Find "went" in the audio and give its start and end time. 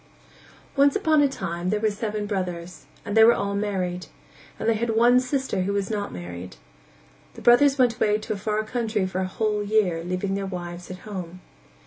7.77-7.97